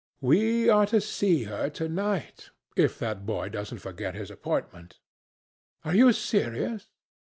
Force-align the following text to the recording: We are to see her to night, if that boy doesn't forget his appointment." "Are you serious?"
We 0.21 0.67
are 0.67 0.87
to 0.87 0.99
see 0.99 1.43
her 1.43 1.69
to 1.69 1.87
night, 1.87 2.49
if 2.75 2.97
that 2.97 3.23
boy 3.23 3.49
doesn't 3.49 3.77
forget 3.77 4.15
his 4.15 4.31
appointment." 4.31 4.97
"Are 5.85 5.93
you 5.93 6.11
serious?" 6.11 6.87